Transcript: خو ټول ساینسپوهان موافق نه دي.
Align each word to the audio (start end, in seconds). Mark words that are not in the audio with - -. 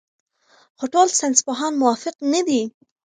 خو 0.77 0.85
ټول 0.93 1.07
ساینسپوهان 1.19 1.73
موافق 1.81 2.15
نه 2.33 2.41
دي. 2.47 2.61